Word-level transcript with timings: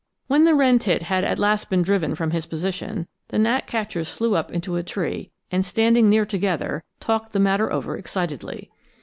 When 0.25 0.45
the 0.45 0.55
wren 0.55 0.79
tit 0.79 1.03
had 1.03 1.23
at 1.23 1.37
last 1.37 1.69
been 1.69 1.83
driven 1.83 2.15
from 2.15 2.31
his 2.31 2.47
position, 2.47 3.05
the 3.27 3.37
gnatcatchers 3.37 4.09
flew 4.09 4.33
up 4.35 4.49
into 4.51 4.75
a 4.75 4.81
tree 4.81 5.29
and, 5.51 5.63
standing 5.63 6.09
near 6.09 6.25
together, 6.25 6.83
talked 6.99 7.33
the 7.33 7.39
matter 7.39 7.71
over 7.71 7.95
excitedly. 7.95 8.71